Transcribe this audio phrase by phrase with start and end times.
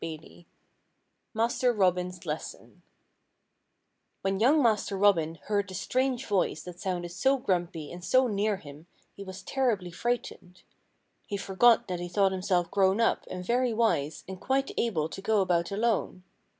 [0.03, 0.47] III
[1.35, 2.81] MASTER ROBIN'S LESSON
[4.23, 8.57] When young Master Robin heard the strange voice that sounded so grumpy and so near
[8.57, 10.63] him he was terribly frightened.
[11.27, 15.21] He forgot that he thought himself grown up, and very wise, and quite able to
[15.21, 16.23] go about alone.